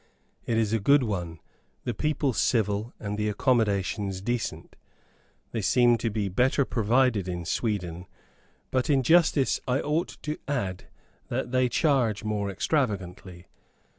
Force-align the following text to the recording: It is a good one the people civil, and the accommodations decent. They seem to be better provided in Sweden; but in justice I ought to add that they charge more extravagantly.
It 0.47 0.57
is 0.57 0.73
a 0.73 0.79
good 0.79 1.03
one 1.03 1.39
the 1.83 1.93
people 1.93 2.33
civil, 2.33 2.91
and 2.99 3.19
the 3.19 3.29
accommodations 3.29 4.19
decent. 4.19 4.75
They 5.51 5.61
seem 5.61 5.95
to 5.99 6.09
be 6.09 6.27
better 6.27 6.65
provided 6.65 7.27
in 7.27 7.45
Sweden; 7.45 8.07
but 8.71 8.89
in 8.89 9.03
justice 9.03 9.59
I 9.67 9.79
ought 9.79 10.17
to 10.23 10.39
add 10.47 10.85
that 11.27 11.51
they 11.51 11.69
charge 11.69 12.23
more 12.23 12.49
extravagantly. 12.49 13.45